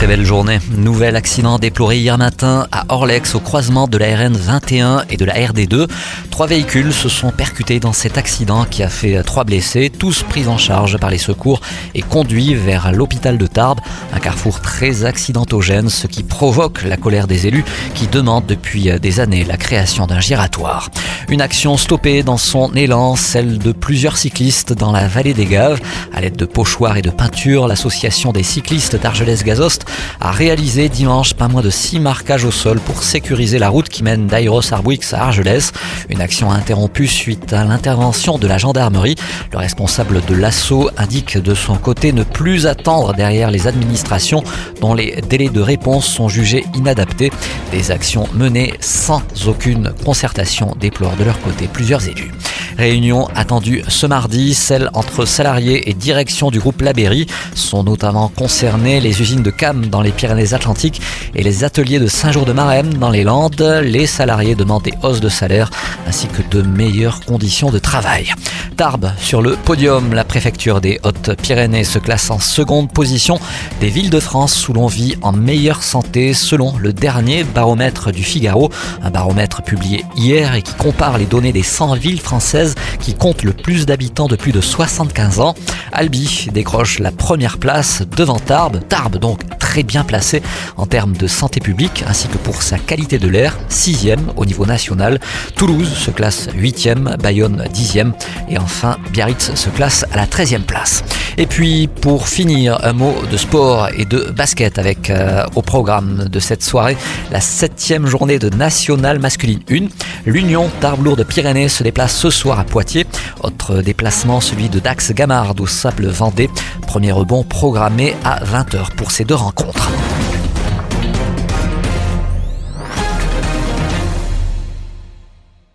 [0.00, 0.60] Très belle journée.
[0.70, 5.26] Nouvel accident déploré hier matin à Orlex au croisement de la RN 21 et de
[5.26, 5.90] la RD2.
[6.30, 10.48] Trois véhicules se sont percutés dans cet accident qui a fait trois blessés, tous pris
[10.48, 11.60] en charge par les secours
[11.94, 13.80] et conduits vers l'hôpital de Tarbes,
[14.14, 19.20] un carrefour très accidentogène, ce qui provoque la colère des élus qui demandent depuis des
[19.20, 20.88] années la création d'un giratoire.
[21.28, 25.80] Une action stoppée dans son élan, celle de plusieurs cyclistes dans la vallée des Gaves.
[26.14, 29.84] À l'aide de pochoirs et de peintures, l'association des cyclistes d'Argelès-Gazost
[30.20, 34.02] a réalisé dimanche pas moins de six marquages au sol pour sécuriser la route qui
[34.02, 35.72] mène d'Airos Arbouix à Argelès.
[36.08, 39.16] Une action interrompue suite à l'intervention de la gendarmerie.
[39.52, 44.42] Le responsable de l'assaut indique de son côté ne plus attendre derrière les administrations
[44.80, 47.30] dont les délais de réponse sont jugés inadaptés.
[47.70, 52.32] Des actions menées sans aucune concertation déplorent de leur côté plusieurs élus.
[52.78, 57.26] Réunion attendue ce mardi, celle entre salariés et direction du groupe Labéry.
[57.54, 61.00] Sont notamment concernées les usines de Cam dans les Pyrénées-Atlantiques
[61.34, 63.80] et les ateliers de Saint-Jour-de-Marème dans les Landes.
[63.82, 65.70] Les salariés demandent des hausses de salaire
[66.06, 68.32] ainsi que de meilleures conditions de travail.
[68.76, 73.38] Tarbes sur le podium, la préfecture des Hautes-Pyrénées se classe en seconde position
[73.80, 78.22] des villes de France où l'on vit en meilleure santé selon le dernier baromètre du
[78.22, 78.70] Figaro,
[79.02, 82.59] un baromètre publié hier et qui compare les données des 100 villes françaises
[83.00, 85.54] qui compte le plus d'habitants de plus de 75 ans.
[85.92, 88.80] Albi décroche la première place devant Tarbes.
[88.88, 89.40] Tarbes donc
[89.70, 90.42] très bien placé
[90.76, 94.66] en termes de santé publique ainsi que pour sa qualité de l'air, sixième au niveau
[94.66, 95.20] national.
[95.54, 98.12] Toulouse se classe huitième, Bayonne dixième
[98.48, 101.04] et enfin Biarritz se classe à la 13e place.
[101.38, 106.28] Et puis pour finir, un mot de sport et de basket avec euh, au programme
[106.28, 106.96] de cette soirée
[107.30, 109.86] la septième journée de National Masculine 1.
[110.26, 113.06] L'Union Tarbes-Lourdes Pyrénées se déplace ce soir à Poitiers.
[113.44, 116.50] Autre déplacement, celui de Dax Gamard au Sable Vendée.
[116.88, 119.59] Premier rebond programmé à 20h pour ces deux rencontres.
[119.60, 120.39] 糟蹋